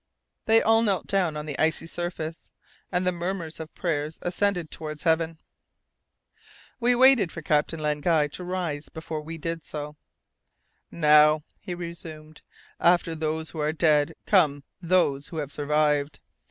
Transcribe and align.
They 0.45 0.63
all 0.63 0.81
knelt 0.81 1.05
down 1.05 1.37
on 1.37 1.45
the 1.45 1.59
icy 1.59 1.85
surface, 1.85 2.49
and 2.91 3.05
the 3.05 3.11
murmurs 3.11 3.59
of 3.59 3.71
prayer 3.75 4.09
ascended 4.23 4.71
towards 4.71 5.03
heaven. 5.03 5.37
We 6.79 6.95
waited 6.95 7.31
for 7.31 7.43
Captain 7.43 7.79
Len 7.79 8.01
Guy 8.01 8.27
to 8.29 8.43
rise 8.43 8.89
before 8.89 9.21
we 9.21 9.37
did 9.37 9.63
so. 9.63 9.97
"Now," 10.89 11.43
he 11.59 11.75
resumed, 11.75 12.41
"after 12.79 13.13
those 13.13 13.51
who 13.51 13.59
are 13.59 13.71
dead 13.71 14.15
come 14.25 14.63
those 14.81 15.27
who 15.27 15.37
have 15.37 15.51
survived. 15.51 16.19